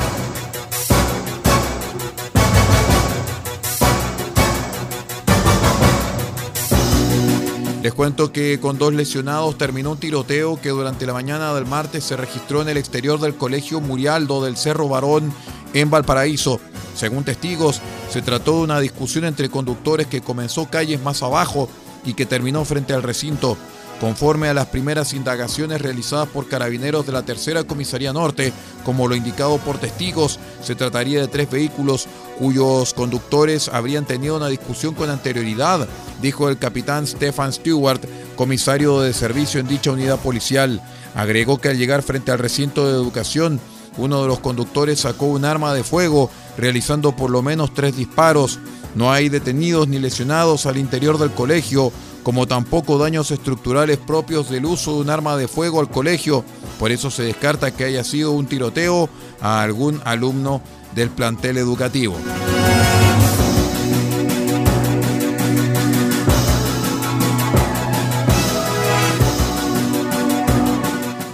Les 7.83 7.95
cuento 7.95 8.31
que 8.31 8.61
con 8.61 8.77
dos 8.77 8.93
lesionados 8.93 9.57
terminó 9.57 9.93
un 9.93 9.99
tiroteo 9.99 10.61
que 10.61 10.69
durante 10.69 11.07
la 11.07 11.15
mañana 11.15 11.55
del 11.55 11.65
martes 11.65 12.05
se 12.05 12.15
registró 12.15 12.61
en 12.61 12.69
el 12.69 12.77
exterior 12.77 13.19
del 13.19 13.37
Colegio 13.37 13.81
Murialdo 13.81 14.45
del 14.45 14.59
Cerro 14.59 14.87
Barón 14.87 15.33
en 15.73 15.89
Valparaíso. 15.89 16.61
Según 16.95 17.25
testigos, 17.25 17.81
se 18.11 18.21
trató 18.21 18.59
de 18.59 18.65
una 18.65 18.81
discusión 18.81 19.25
entre 19.25 19.49
conductores 19.49 20.09
que 20.09 20.21
comenzó 20.21 20.69
calles 20.69 21.01
más 21.01 21.23
abajo 21.23 21.71
y 22.05 22.13
que 22.13 22.27
terminó 22.27 22.67
frente 22.67 22.93
al 22.93 23.03
recinto. 23.03 23.57
Conforme 24.01 24.49
a 24.49 24.55
las 24.55 24.67
primeras 24.67 25.13
indagaciones 25.13 25.83
realizadas 25.83 26.27
por 26.29 26.49
carabineros 26.49 27.05
de 27.05 27.13
la 27.13 27.23
Tercera 27.23 27.65
Comisaría 27.65 28.15
Norte, 28.15 28.51
como 28.83 29.07
lo 29.07 29.15
indicado 29.15 29.59
por 29.59 29.77
testigos, 29.77 30.39
se 30.63 30.75
trataría 30.75 31.21
de 31.21 31.29
tres 31.29 31.51
vehículos 31.51 32.09
cuyos 32.39 32.95
conductores 32.95 33.69
habrían 33.69 34.07
tenido 34.07 34.39
una 34.39 34.49
discusión 34.49 34.95
con 34.95 35.11
anterioridad, 35.11 35.87
dijo 36.23 36.49
el 36.49 36.57
capitán 36.57 37.07
Stefan 37.07 37.53
Stewart, 37.53 38.01
comisario 38.37 39.03
de 39.03 39.13
servicio 39.13 39.61
en 39.61 39.69
dicha 39.69 39.93
unidad 39.93 40.19
policial. 40.19 40.81
Agregó 41.15 41.61
que 41.61 41.69
al 41.69 41.77
llegar 41.77 42.03
frente 42.03 42.33
al 42.33 42.39
recinto 42.39 42.87
de 42.87 42.95
educación, 42.95 43.61
uno 43.99 44.23
de 44.23 44.29
los 44.29 44.39
conductores 44.39 45.01
sacó 45.01 45.27
un 45.27 45.45
arma 45.45 45.75
de 45.75 45.85
fuego, 45.85 46.31
realizando 46.57 47.15
por 47.15 47.29
lo 47.29 47.43
menos 47.43 47.75
tres 47.75 47.97
disparos. 47.97 48.59
No 48.95 49.13
hay 49.13 49.29
detenidos 49.29 49.89
ni 49.89 49.99
lesionados 49.99 50.65
al 50.65 50.79
interior 50.79 51.19
del 51.19 51.33
colegio, 51.33 51.93
como 52.23 52.47
tampoco 52.47 52.99
daños 52.99 53.31
estructurales 53.31 53.99
propios 53.99 54.51
del 54.51 54.67
uso 54.67 54.95
de 54.95 55.01
un 55.01 55.11
arma 55.11 55.37
de 55.37 55.49
fuego 55.49 55.81
al 55.81 55.91
colegio. 55.91 56.45
Por 56.79 56.91
eso 56.93 57.11
se 57.11 57.23
descarta 57.23 57.71
que 57.71 57.85
haya 57.85 58.05
sido 58.05 58.33
un 58.33 58.47
tiroteo 58.47 59.09
a 59.41 59.63
algún 59.63 60.01
alumno 60.05 60.61
del 60.95 61.11
plantel 61.11 61.57
educativo. 61.57 62.17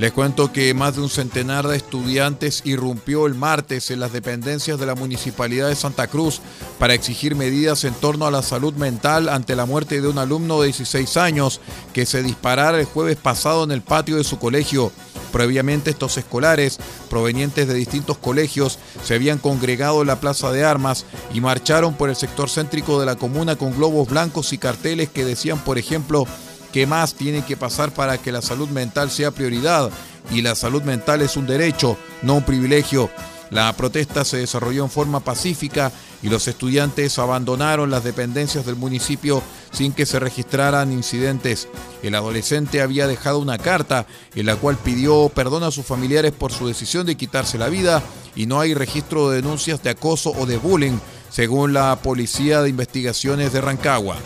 Les 0.07 0.13
cuento 0.13 0.53
que 0.53 0.73
más 0.73 0.95
de 0.95 1.03
un 1.03 1.11
centenar 1.11 1.67
de 1.67 1.77
estudiantes 1.77 2.63
irrumpió 2.65 3.27
el 3.27 3.35
martes 3.35 3.91
en 3.91 3.99
las 3.99 4.13
dependencias 4.13 4.79
de 4.79 4.87
la 4.87 4.95
Municipalidad 4.95 5.69
de 5.69 5.75
Santa 5.75 6.07
Cruz 6.07 6.41
para 6.79 6.95
exigir 6.95 7.35
medidas 7.35 7.83
en 7.83 7.93
torno 7.93 8.25
a 8.25 8.31
la 8.31 8.45
salud 8.45 8.73
mental 8.75 9.29
ante 9.29 9.57
la 9.57 9.67
muerte 9.67 10.01
de 10.01 10.07
un 10.07 10.19
alumno 10.19 10.61
de 10.61 10.69
16 10.69 11.17
años 11.17 11.61
que 11.93 12.07
se 12.07 12.23
disparara 12.23 12.79
el 12.79 12.85
jueves 12.85 13.17
pasado 13.17 13.65
en 13.65 13.73
el 13.73 13.83
patio 13.83 14.15
de 14.15 14.23
su 14.23 14.39
colegio. 14.39 14.93
Previamente 15.33 15.91
estos 15.91 16.17
escolares, 16.19 16.79
provenientes 17.11 17.67
de 17.67 17.75
distintos 17.75 18.17
colegios, 18.17 18.79
se 19.03 19.15
habían 19.15 19.39
congregado 19.39 20.03
en 20.03 20.07
la 20.07 20.21
Plaza 20.21 20.53
de 20.53 20.65
Armas 20.65 21.05
y 21.35 21.41
marcharon 21.41 21.95
por 21.95 22.11
el 22.11 22.17
sector 22.17 22.49
céntrico 22.49 23.01
de 23.01 23.07
la 23.07 23.17
comuna 23.17 23.57
con 23.57 23.77
globos 23.77 24.09
blancos 24.09 24.53
y 24.53 24.59
carteles 24.59 25.09
que 25.09 25.25
decían, 25.25 25.59
por 25.59 25.79
ejemplo, 25.79 26.29
¿Qué 26.77 26.87
más 26.87 27.15
tiene 27.15 27.43
que 27.43 27.57
pasar 27.57 27.91
para 27.91 28.19
que 28.19 28.31
la 28.31 28.43
salud 28.43 28.69
mental 28.69 29.11
sea 29.11 29.31
prioridad? 29.31 29.91
Y 30.31 30.43
la 30.43 30.55
salud 30.55 30.83
mental 30.83 31.23
es 31.23 31.39
un 31.39 31.47
derecho, 31.47 31.97
no 32.21 32.35
un 32.35 32.43
privilegio. 32.43 33.09
La 33.49 33.75
protesta 33.75 34.27
se 34.27 34.37
desarrolló 34.37 34.85
en 34.85 34.91
forma 34.91 35.21
pacífica 35.21 35.91
y 36.23 36.29
los 36.29 36.49
estudiantes 36.49 37.19
abandonaron 37.19 37.91
las 37.91 38.05
dependencias 38.05 38.67
del 38.67 38.77
municipio 38.77 39.43
sin 39.73 39.95
que 39.95 40.05
se 40.05 40.19
registraran 40.19 40.93
incidentes. 40.93 41.67
El 42.03 42.15
adolescente 42.15 42.83
había 42.83 43.07
dejado 43.07 43.39
una 43.39 43.57
carta 43.57 44.07
en 44.35 44.45
la 44.45 44.57
cual 44.57 44.77
pidió 44.77 45.31
perdón 45.35 45.63
a 45.63 45.71
sus 45.71 45.87
familiares 45.87 46.33
por 46.33 46.53
su 46.53 46.67
decisión 46.67 47.07
de 47.07 47.17
quitarse 47.17 47.57
la 47.57 47.71
vida 47.71 48.03
y 48.35 48.45
no 48.45 48.61
hay 48.61 48.75
registro 48.75 49.31
de 49.31 49.37
denuncias 49.37 49.83
de 49.83 49.89
acoso 49.89 50.35
o 50.39 50.45
de 50.45 50.59
bullying, 50.59 50.99
según 51.31 51.73
la 51.73 51.97
Policía 52.03 52.61
de 52.61 52.69
Investigaciones 52.69 53.55
de 53.55 53.63
Rancagua. 53.63 54.19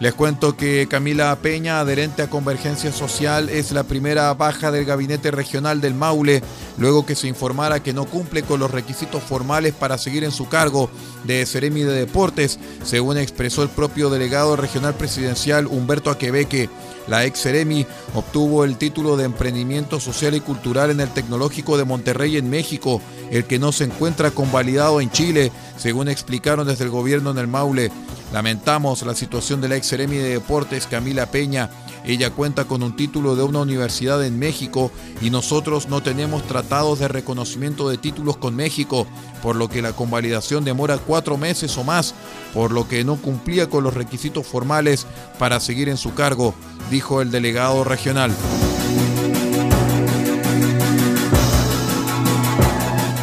Les 0.00 0.14
cuento 0.14 0.56
que 0.56 0.86
Camila 0.88 1.36
Peña, 1.42 1.78
adherente 1.78 2.22
a 2.22 2.30
Convergencia 2.30 2.90
Social, 2.90 3.50
es 3.50 3.70
la 3.70 3.82
primera 3.82 4.32
baja 4.32 4.70
del 4.70 4.86
gabinete 4.86 5.30
regional 5.30 5.82
del 5.82 5.92
Maule, 5.92 6.42
luego 6.78 7.04
que 7.04 7.14
se 7.14 7.28
informara 7.28 7.82
que 7.82 7.92
no 7.92 8.06
cumple 8.06 8.42
con 8.42 8.60
los 8.60 8.70
requisitos 8.70 9.22
formales 9.22 9.74
para 9.74 9.98
seguir 9.98 10.24
en 10.24 10.32
su 10.32 10.48
cargo 10.48 10.88
de 11.24 11.44
Ceremi 11.44 11.82
de 11.82 11.92
Deportes, 11.92 12.58
según 12.82 13.18
expresó 13.18 13.62
el 13.62 13.68
propio 13.68 14.08
delegado 14.08 14.56
regional 14.56 14.94
presidencial 14.94 15.66
Humberto 15.66 16.10
Aquebeque. 16.10 16.70
La 17.06 17.26
ex 17.26 17.42
Ceremi 17.42 17.84
obtuvo 18.14 18.64
el 18.64 18.78
título 18.78 19.18
de 19.18 19.24
Emprendimiento 19.24 20.00
Social 20.00 20.34
y 20.34 20.40
Cultural 20.40 20.88
en 20.90 21.00
el 21.00 21.10
Tecnológico 21.10 21.76
de 21.76 21.84
Monterrey 21.84 22.38
en 22.38 22.48
México, 22.48 23.02
el 23.30 23.44
que 23.44 23.58
no 23.58 23.70
se 23.70 23.84
encuentra 23.84 24.30
convalidado 24.30 25.02
en 25.02 25.10
Chile, 25.10 25.52
según 25.76 26.08
explicaron 26.08 26.66
desde 26.66 26.84
el 26.84 26.90
gobierno 26.90 27.32
en 27.32 27.38
el 27.38 27.48
Maule. 27.48 27.92
Lamentamos 28.32 29.02
la 29.02 29.14
situación 29.14 29.60
de 29.60 29.68
la 29.68 29.76
ex 29.76 29.88
Seremi 29.88 30.16
de 30.16 30.28
Deportes, 30.30 30.86
Camila 30.86 31.26
Peña. 31.26 31.68
Ella 32.04 32.30
cuenta 32.30 32.64
con 32.64 32.82
un 32.82 32.94
título 32.94 33.34
de 33.34 33.42
una 33.42 33.60
universidad 33.60 34.24
en 34.24 34.38
México 34.38 34.92
y 35.20 35.30
nosotros 35.30 35.88
no 35.88 36.00
tenemos 36.02 36.44
tratados 36.44 37.00
de 37.00 37.08
reconocimiento 37.08 37.88
de 37.88 37.98
títulos 37.98 38.36
con 38.36 38.54
México, 38.54 39.06
por 39.42 39.56
lo 39.56 39.68
que 39.68 39.82
la 39.82 39.92
convalidación 39.92 40.64
demora 40.64 40.98
cuatro 40.98 41.36
meses 41.36 41.76
o 41.76 41.84
más, 41.84 42.14
por 42.54 42.70
lo 42.70 42.86
que 42.86 43.04
no 43.04 43.16
cumplía 43.16 43.68
con 43.68 43.82
los 43.82 43.94
requisitos 43.94 44.46
formales 44.46 45.06
para 45.38 45.58
seguir 45.58 45.88
en 45.88 45.96
su 45.96 46.14
cargo, 46.14 46.54
dijo 46.88 47.22
el 47.22 47.32
delegado 47.32 47.82
regional. 47.82 48.30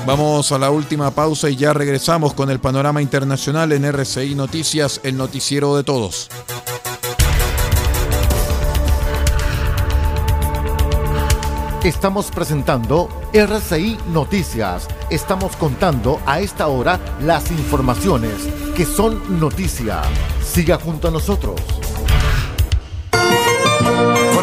Vamos 0.08 0.54
a 0.54 0.58
la 0.58 0.72
última 0.72 1.12
pausa 1.12 1.50
y 1.50 1.58
ya 1.58 1.74
regresamos 1.74 2.34
con 2.34 2.50
el 2.50 2.60
panorama 2.60 3.02
internacional 3.02 3.74
en 3.74 3.84
RCI 3.84 4.36
Noticias, 4.36 5.02
el 5.04 5.18
noticiero 5.18 5.76
de 5.76 5.84
todos. 5.84 6.30
Estamos 11.84 12.32
presentando 12.32 13.10
RCI 13.34 13.98
Noticias. 14.14 14.88
Estamos 15.10 15.58
contando 15.58 16.22
a 16.26 16.40
esta 16.40 16.68
hora 16.68 17.02
las 17.22 17.52
informaciones 17.52 18.32
que 18.78 18.86
son 18.86 19.42
noticia. 19.42 20.04
Siga 20.42 20.80
junto 20.80 21.10
a 21.10 21.12
nosotros. 21.12 21.60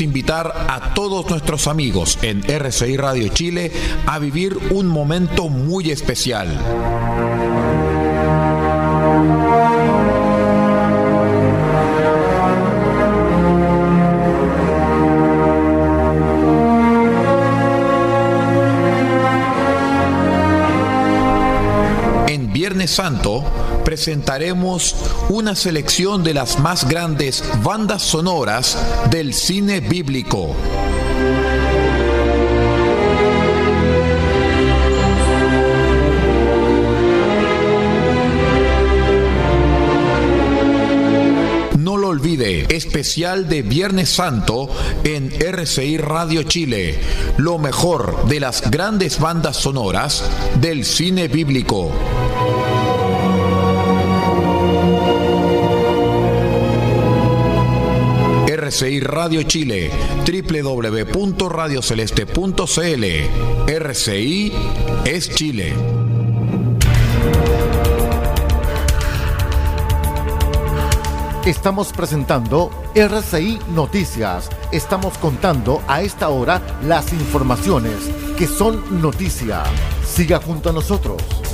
Invitar 0.00 0.52
a 0.68 0.94
todos 0.94 1.28
nuestros 1.30 1.66
amigos 1.66 2.18
en 2.22 2.42
RCI 2.48 2.96
Radio 2.96 3.28
Chile 3.28 3.72
a 4.06 4.18
vivir 4.18 4.56
un 4.70 4.86
momento 4.86 5.48
muy 5.48 5.90
especial. 5.90 6.48
En 22.28 22.52
Viernes 22.52 22.90
Santo 22.90 23.67
presentaremos 23.88 24.94
una 25.30 25.54
selección 25.54 26.22
de 26.22 26.34
las 26.34 26.60
más 26.60 26.86
grandes 26.86 27.42
bandas 27.62 28.02
sonoras 28.02 28.76
del 29.10 29.32
cine 29.32 29.80
bíblico. 29.80 30.54
No 41.78 41.96
lo 41.96 42.08
olvide, 42.08 42.66
especial 42.68 43.48
de 43.48 43.62
Viernes 43.62 44.10
Santo 44.10 44.68
en 45.04 45.32
RCI 45.32 45.96
Radio 45.96 46.42
Chile, 46.42 47.00
lo 47.38 47.56
mejor 47.56 48.28
de 48.28 48.38
las 48.38 48.70
grandes 48.70 49.18
bandas 49.18 49.56
sonoras 49.56 50.24
del 50.60 50.84
cine 50.84 51.28
bíblico. 51.28 51.90
RCI 58.68 59.00
Radio 59.00 59.42
Chile, 59.44 59.90
www.radioceleste.cl. 60.26 63.04
RCI 63.66 64.52
es 65.06 65.34
Chile. 65.34 65.74
Estamos 71.46 71.94
presentando 71.94 72.70
RCI 72.94 73.58
Noticias. 73.74 74.50
Estamos 74.70 75.16
contando 75.16 75.82
a 75.88 76.02
esta 76.02 76.28
hora 76.28 76.60
las 76.82 77.14
informaciones 77.14 77.94
que 78.36 78.46
son 78.46 79.00
noticia. 79.00 79.62
Siga 80.06 80.42
junto 80.42 80.68
a 80.68 80.74
nosotros. 80.74 81.47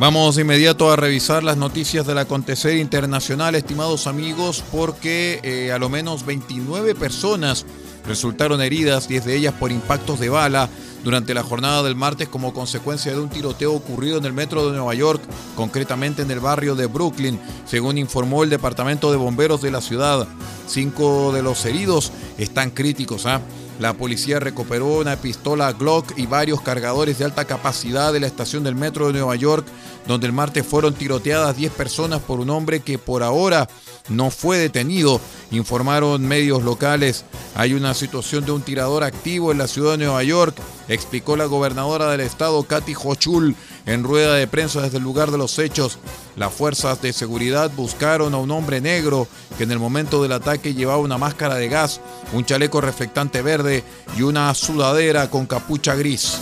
Vamos 0.00 0.34
de 0.34 0.42
inmediato 0.42 0.90
a 0.90 0.96
revisar 0.96 1.44
las 1.44 1.56
noticias 1.56 2.04
del 2.04 2.18
acontecer 2.18 2.76
internacional, 2.78 3.54
estimados 3.54 4.08
amigos, 4.08 4.64
porque 4.72 5.38
eh, 5.44 5.70
a 5.70 5.78
lo 5.78 5.88
menos 5.88 6.26
29 6.26 6.96
personas 6.96 7.64
resultaron 8.04 8.60
heridas, 8.60 9.06
10 9.06 9.24
de 9.24 9.36
ellas 9.36 9.54
por 9.54 9.70
impactos 9.70 10.18
de 10.18 10.28
bala 10.28 10.68
durante 11.04 11.32
la 11.32 11.44
jornada 11.44 11.84
del 11.84 11.94
martes 11.94 12.28
como 12.28 12.52
consecuencia 12.52 13.12
de 13.12 13.20
un 13.20 13.28
tiroteo 13.28 13.72
ocurrido 13.72 14.18
en 14.18 14.24
el 14.24 14.32
metro 14.32 14.66
de 14.66 14.76
Nueva 14.76 14.94
York, 14.94 15.22
concretamente 15.54 16.22
en 16.22 16.30
el 16.30 16.40
barrio 16.40 16.74
de 16.74 16.86
Brooklyn, 16.86 17.38
según 17.64 17.96
informó 17.96 18.42
el 18.42 18.50
Departamento 18.50 19.12
de 19.12 19.16
Bomberos 19.16 19.62
de 19.62 19.70
la 19.70 19.80
ciudad. 19.80 20.26
Cinco 20.66 21.30
de 21.32 21.42
los 21.42 21.64
heridos 21.66 22.10
están 22.36 22.70
críticos. 22.70 23.26
¿ah? 23.26 23.40
La 23.80 23.92
policía 23.92 24.38
recuperó 24.38 24.98
una 24.98 25.16
pistola 25.16 25.72
Glock 25.72 26.16
y 26.16 26.26
varios 26.26 26.60
cargadores 26.60 27.18
de 27.18 27.24
alta 27.24 27.44
capacidad 27.44 28.12
de 28.12 28.20
la 28.20 28.28
estación 28.28 28.62
del 28.62 28.76
metro 28.76 29.08
de 29.08 29.14
Nueva 29.14 29.34
York, 29.34 29.66
donde 30.06 30.26
el 30.26 30.32
martes 30.32 30.64
fueron 30.64 30.94
tiroteadas 30.94 31.56
10 31.56 31.72
personas 31.72 32.20
por 32.20 32.38
un 32.38 32.50
hombre 32.50 32.80
que 32.80 32.98
por 32.98 33.22
ahora 33.24 33.68
no 34.08 34.30
fue 34.30 34.58
detenido, 34.58 35.20
informaron 35.50 36.22
medios 36.26 36.62
locales. 36.62 37.24
Hay 37.56 37.74
una 37.74 37.94
situación 37.94 38.44
de 38.44 38.52
un 38.52 38.62
tirador 38.62 39.02
activo 39.02 39.50
en 39.50 39.58
la 39.58 39.66
ciudad 39.66 39.92
de 39.92 40.04
Nueva 40.04 40.22
York, 40.22 40.56
explicó 40.88 41.36
la 41.36 41.46
gobernadora 41.46 42.10
del 42.10 42.20
estado, 42.20 42.62
Katy 42.64 42.94
Hochul, 42.94 43.56
en 43.86 44.04
rueda 44.04 44.34
de 44.34 44.46
prensa 44.46 44.82
desde 44.82 44.98
el 44.98 45.04
lugar 45.04 45.30
de 45.30 45.38
los 45.38 45.58
hechos. 45.58 45.98
Las 46.36 46.52
fuerzas 46.52 47.00
de 47.00 47.12
seguridad 47.12 47.70
buscaron 47.76 48.34
a 48.34 48.38
un 48.38 48.50
hombre 48.50 48.80
negro 48.80 49.28
que 49.56 49.64
en 49.64 49.70
el 49.70 49.78
momento 49.78 50.20
del 50.20 50.32
ataque 50.32 50.74
llevaba 50.74 50.98
una 50.98 51.16
máscara 51.16 51.54
de 51.54 51.68
gas, 51.68 52.00
un 52.32 52.44
chaleco 52.44 52.80
reflectante 52.80 53.40
verde 53.40 53.84
y 54.16 54.22
una 54.22 54.52
sudadera 54.54 55.30
con 55.30 55.46
capucha 55.46 55.94
gris. 55.94 56.40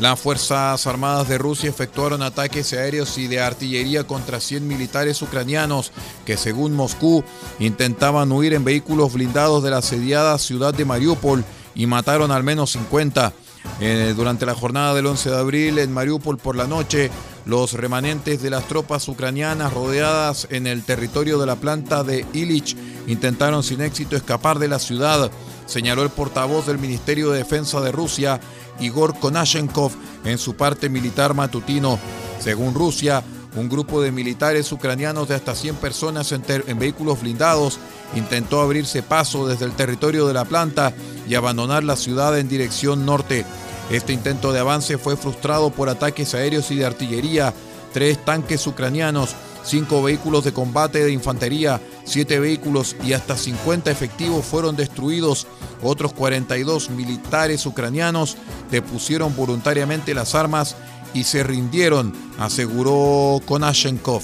Las 0.00 0.20
Fuerzas 0.20 0.86
Armadas 0.86 1.28
de 1.28 1.38
Rusia 1.38 1.68
efectuaron 1.68 2.22
ataques 2.22 2.72
aéreos 2.72 3.18
y 3.18 3.26
de 3.26 3.40
artillería 3.40 4.04
contra 4.04 4.40
100 4.40 4.66
militares 4.66 5.20
ucranianos 5.22 5.90
que, 6.24 6.36
según 6.36 6.72
Moscú, 6.74 7.24
intentaban 7.58 8.30
huir 8.30 8.54
en 8.54 8.64
vehículos 8.64 9.12
blindados 9.12 9.62
de 9.64 9.70
la 9.70 9.78
asediada 9.78 10.38
ciudad 10.38 10.72
de 10.72 10.84
Mariupol 10.84 11.44
y 11.78 11.86
mataron 11.86 12.30
al 12.30 12.42
menos 12.42 12.72
50. 12.72 13.32
Eh, 13.80 14.12
durante 14.16 14.44
la 14.44 14.54
jornada 14.54 14.94
del 14.94 15.06
11 15.06 15.30
de 15.30 15.38
abril 15.38 15.78
en 15.78 15.92
Mariupol 15.92 16.36
por 16.36 16.56
la 16.56 16.66
noche, 16.66 17.10
los 17.46 17.72
remanentes 17.72 18.42
de 18.42 18.50
las 18.50 18.66
tropas 18.66 19.08
ucranianas 19.08 19.72
rodeadas 19.72 20.48
en 20.50 20.66
el 20.66 20.82
territorio 20.82 21.38
de 21.38 21.46
la 21.46 21.56
planta 21.56 22.02
de 22.02 22.26
Ilich 22.34 22.76
intentaron 23.06 23.62
sin 23.62 23.80
éxito 23.80 24.16
escapar 24.16 24.58
de 24.58 24.68
la 24.68 24.78
ciudad, 24.78 25.30
señaló 25.66 26.02
el 26.02 26.10
portavoz 26.10 26.66
del 26.66 26.78
Ministerio 26.78 27.30
de 27.30 27.38
Defensa 27.38 27.80
de 27.80 27.92
Rusia 27.92 28.40
Igor 28.80 29.18
Konashenkov 29.18 29.92
en 30.24 30.38
su 30.38 30.54
parte 30.54 30.88
militar 30.88 31.34
matutino. 31.34 31.98
Según 32.40 32.74
Rusia, 32.74 33.22
un 33.58 33.68
grupo 33.68 34.00
de 34.00 34.12
militares 34.12 34.70
ucranianos 34.72 35.28
de 35.28 35.34
hasta 35.34 35.54
100 35.54 35.76
personas 35.76 36.32
en, 36.32 36.42
en, 36.48 36.78
vehículos 36.78 37.20
blindados 37.20 37.78
intentó 38.14 38.60
abrirse 38.60 39.02
paso 39.02 39.46
desde 39.46 39.64
el 39.64 39.72
territorio 39.72 40.26
de 40.26 40.34
la 40.34 40.44
planta 40.44 40.92
y 41.28 41.34
abandonar 41.34 41.84
la 41.84 41.96
ciudad 41.96 42.38
en 42.38 42.48
dirección 42.48 43.04
norte. 43.04 43.44
Este 43.90 44.12
intento 44.12 44.52
de 44.52 44.60
avance 44.60 44.98
fue 44.98 45.16
frustrado 45.16 45.70
por 45.70 45.88
ataques 45.88 46.34
aéreos 46.34 46.70
y 46.70 46.76
de 46.76 46.86
artillería, 46.86 47.52
tres 47.92 48.24
tanques 48.24 48.66
ucranianos, 48.66 49.34
cinco 49.64 50.02
vehículos 50.02 50.44
de 50.44 50.52
combate 50.52 51.04
de 51.04 51.12
infantería, 51.12 51.80
siete 52.04 52.38
vehículos 52.38 52.96
y 53.02 53.12
hasta 53.12 53.36
50 53.36 53.90
efectivos 53.90 54.44
fueron 54.44 54.76
destruidos. 54.76 55.46
Otros 55.82 56.12
42 56.12 56.90
militares 56.90 57.64
ucranianos 57.66 58.36
depusieron 58.70 59.34
voluntariamente 59.36 60.14
las 60.14 60.34
armas 60.34 60.76
y 61.14 61.24
se 61.24 61.42
rindieron, 61.42 62.12
aseguró 62.38 63.40
Konashenkov. 63.46 64.22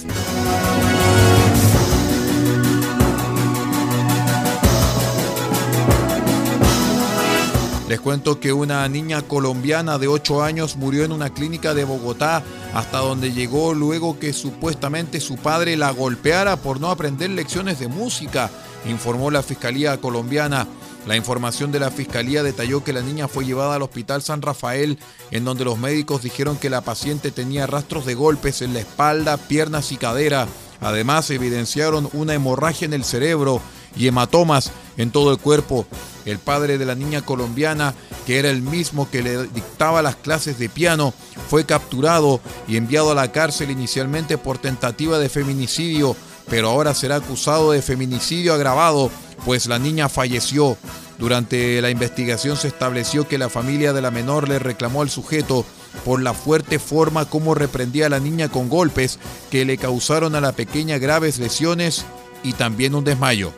Les 7.87 7.99
cuento 7.99 8.39
que 8.39 8.51
una 8.51 8.87
niña 8.89 9.21
colombiana 9.21 9.99
de 9.99 10.07
8 10.07 10.43
años 10.43 10.75
murió 10.75 11.05
en 11.05 11.11
una 11.11 11.29
clínica 11.29 11.75
de 11.75 11.83
Bogotá 11.83 12.43
hasta 12.73 12.97
donde 12.97 13.31
llegó 13.31 13.75
luego 13.75 14.17
que 14.17 14.33
supuestamente 14.33 15.19
su 15.19 15.37
padre 15.37 15.77
la 15.77 15.91
golpeara 15.91 16.57
por 16.57 16.79
no 16.79 16.89
aprender 16.89 17.29
lecciones 17.29 17.79
de 17.79 17.87
música, 17.87 18.49
informó 18.89 19.29
la 19.29 19.43
Fiscalía 19.43 20.01
colombiana. 20.01 20.67
La 21.05 21.15
información 21.15 21.71
de 21.71 21.79
la 21.79 21.91
Fiscalía 21.91 22.41
detalló 22.41 22.83
que 22.83 22.93
la 22.93 23.01
niña 23.01 23.27
fue 23.27 23.45
llevada 23.45 23.75
al 23.75 23.83
Hospital 23.83 24.23
San 24.23 24.41
Rafael, 24.41 24.97
en 25.29 25.45
donde 25.45 25.63
los 25.63 25.77
médicos 25.77 26.23
dijeron 26.23 26.57
que 26.57 26.71
la 26.71 26.81
paciente 26.81 27.31
tenía 27.31 27.67
rastros 27.67 28.05
de 28.05 28.15
golpes 28.15 28.63
en 28.63 28.73
la 28.73 28.79
espalda, 28.79 29.37
piernas 29.37 29.91
y 29.91 29.97
cadera. 29.97 30.47
Además, 30.81 31.29
evidenciaron 31.29 32.09
una 32.13 32.33
hemorragia 32.33 32.85
en 32.85 32.93
el 32.93 33.03
cerebro 33.03 33.61
y 33.95 34.07
hematomas 34.07 34.71
en 34.97 35.11
todo 35.11 35.31
el 35.31 35.37
cuerpo. 35.37 35.85
El 36.25 36.39
padre 36.39 36.79
de 36.79 36.85
la 36.85 36.95
niña 36.95 37.21
colombiana, 37.21 37.93
que 38.25 38.39
era 38.39 38.49
el 38.49 38.63
mismo 38.63 39.09
que 39.09 39.21
le 39.21 39.43
dictaba 39.47 40.01
las 40.01 40.15
clases 40.15 40.57
de 40.57 40.69
piano, 40.69 41.13
fue 41.49 41.65
capturado 41.65 42.41
y 42.67 42.77
enviado 42.77 43.11
a 43.11 43.15
la 43.15 43.31
cárcel 43.31 43.69
inicialmente 43.69 44.39
por 44.39 44.57
tentativa 44.57 45.19
de 45.19 45.29
feminicidio, 45.29 46.15
pero 46.49 46.69
ahora 46.69 46.95
será 46.95 47.17
acusado 47.17 47.71
de 47.71 47.83
feminicidio 47.83 48.55
agravado, 48.55 49.11
pues 49.45 49.67
la 49.67 49.79
niña 49.79 50.09
falleció. 50.09 50.77
Durante 51.17 51.81
la 51.81 51.89
investigación 51.89 52.57
se 52.57 52.67
estableció 52.67 53.27
que 53.27 53.37
la 53.37 53.49
familia 53.49 53.93
de 53.93 54.01
la 54.01 54.11
menor 54.11 54.49
le 54.49 54.59
reclamó 54.59 55.01
al 55.01 55.09
sujeto 55.09 55.65
por 56.03 56.21
la 56.21 56.33
fuerte 56.33 56.79
forma 56.79 57.25
como 57.29 57.55
reprendía 57.55 58.07
a 58.07 58.09
la 58.09 58.19
niña 58.19 58.49
con 58.49 58.67
golpes 58.67 59.19
que 59.49 59.63
le 59.63 59.77
causaron 59.77 60.35
a 60.35 60.41
la 60.41 60.51
pequeña 60.51 60.97
graves 60.97 61.37
lesiones 61.37 62.05
y 62.43 62.53
también 62.53 62.95
un 62.95 63.05
desmayo. 63.05 63.53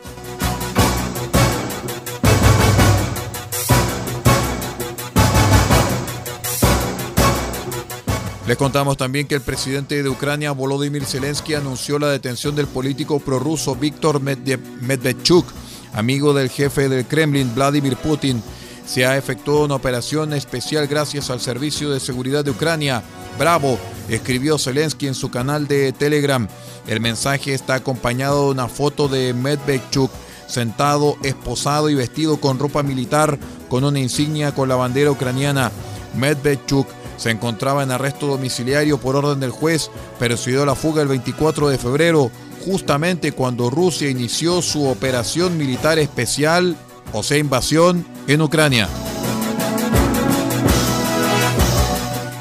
Les 8.48 8.56
contamos 8.56 8.96
también 8.96 9.26
que 9.26 9.34
el 9.34 9.42
presidente 9.42 10.02
de 10.02 10.08
Ucrania, 10.08 10.52
Volodymyr 10.52 11.04
Zelensky, 11.04 11.52
anunció 11.52 11.98
la 11.98 12.08
detención 12.08 12.56
del 12.56 12.66
político 12.66 13.20
prorruso 13.20 13.74
Víctor 13.74 14.22
Medvedchuk, 14.22 15.44
amigo 15.92 16.32
del 16.34 16.50
jefe 16.50 16.88
del 16.88 17.06
Kremlin, 17.06 17.54
Vladimir 17.54 17.96
Putin. 17.96 18.42
Se 18.86 19.04
ha 19.04 19.16
efectuado 19.16 19.64
una 19.64 19.74
operación 19.74 20.32
especial 20.32 20.86
gracias 20.86 21.30
al 21.30 21.40
Servicio 21.40 21.90
de 21.90 22.00
Seguridad 22.00 22.44
de 22.44 22.52
Ucrania. 22.52 23.02
Bravo, 23.38 23.78
escribió 24.08 24.58
Zelensky 24.58 25.06
en 25.06 25.14
su 25.14 25.30
canal 25.30 25.68
de 25.68 25.92
Telegram. 25.92 26.48
El 26.86 27.00
mensaje 27.00 27.54
está 27.54 27.74
acompañado 27.74 28.46
de 28.46 28.50
una 28.52 28.68
foto 28.68 29.08
de 29.08 29.34
Medvedchuk 29.34 30.10
sentado, 30.48 31.16
esposado 31.22 31.90
y 31.90 31.94
vestido 31.94 32.38
con 32.38 32.58
ropa 32.58 32.82
militar 32.82 33.38
con 33.68 33.84
una 33.84 34.00
insignia 34.00 34.54
con 34.54 34.68
la 34.68 34.76
bandera 34.76 35.10
ucraniana. 35.10 35.70
Medvedchuk 36.16 36.88
se 37.18 37.30
encontraba 37.30 37.82
en 37.82 37.90
arresto 37.90 38.26
domiciliario 38.26 38.98
por 38.98 39.16
orden 39.16 39.40
del 39.40 39.50
juez, 39.50 39.90
pero 40.18 40.36
se 40.36 40.50
dio 40.50 40.64
la 40.64 40.74
fuga 40.74 41.02
el 41.02 41.08
24 41.08 41.68
de 41.68 41.76
febrero, 41.76 42.30
justamente 42.68 43.32
cuando 43.32 43.70
Rusia 43.70 44.10
inició 44.10 44.60
su 44.60 44.86
operación 44.88 45.56
militar 45.56 45.98
especial, 45.98 46.76
o 47.14 47.22
sea, 47.22 47.38
invasión, 47.38 48.06
en 48.26 48.42
Ucrania. 48.42 48.86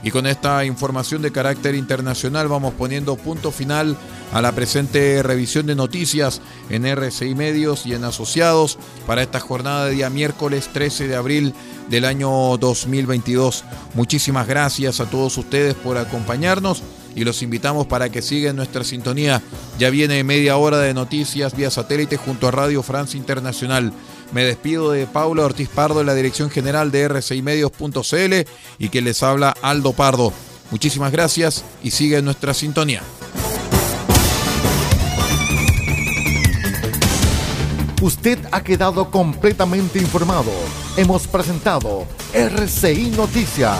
Y 0.04 0.12
con 0.12 0.28
esta 0.28 0.66
información 0.66 1.22
de 1.22 1.32
carácter 1.32 1.76
internacional 1.76 2.50
vamos 2.50 2.74
poniendo 2.74 3.16
punto 3.16 3.52
final 3.52 3.96
a 4.34 4.42
la 4.42 4.52
presente 4.52 5.24
revisión 5.24 5.66
de 5.66 5.76
noticias 5.76 6.42
en 6.70 6.86
RCI 6.86 7.34
Medios 7.34 7.86
y 7.86 7.94
en 7.94 8.04
Asociados 8.04 8.78
para 9.06 9.22
esta 9.22 9.40
jornada 9.40 9.86
de 9.86 9.94
día 9.94 10.10
miércoles 10.10 10.70
13 10.74 11.08
de 11.08 11.16
abril 11.16 11.54
del 11.90 12.04
año 12.04 12.58
2022. 12.58 13.64
Muchísimas 13.94 14.46
gracias 14.46 15.00
a 15.00 15.06
todos 15.06 15.38
ustedes 15.38 15.74
por 15.76 15.98
acompañarnos 15.98 16.84
y 17.18 17.26
los 17.26 17.42
invitamos 17.42 17.88
para 17.88 18.10
que 18.10 18.22
sigan 18.22 18.56
nuestra 18.56 18.84
sintonía. 18.84 19.42
Ya 19.80 19.90
viene 19.90 20.24
media 20.24 20.56
hora 20.56 20.78
de 20.78 20.94
noticias 20.94 21.58
vía 21.58 21.72
satélite 21.72 22.16
junto 22.16 22.48
a 22.48 22.52
Radio 22.52 22.84
France 22.84 23.18
Internacional. 23.18 23.92
Me 24.32 24.46
despido 24.46 24.92
de 24.92 25.08
Paula 25.08 25.44
Ortiz 25.44 25.68
Pardo 25.68 26.00
en 26.00 26.06
la 26.08 26.14
dirección 26.14 26.52
general 26.52 26.92
de 26.92 27.08
RCImedios.cl 27.08 28.48
y 28.78 28.90
que 28.90 29.02
les 29.02 29.24
habla 29.24 29.54
Aldo 29.64 29.94
Pardo. 29.94 30.32
Muchísimas 30.70 31.12
gracias 31.12 31.66
y 31.82 31.90
sigue 31.92 32.22
nuestra 32.22 32.54
sintonía. 32.54 33.02
Usted 38.00 38.38
ha 38.52 38.64
quedado 38.64 39.10
completamente 39.10 39.98
informado. 39.98 40.52
Hemos 40.98 41.26
presentado 41.26 42.06
RCI 42.32 43.10
Noticias, 43.18 43.80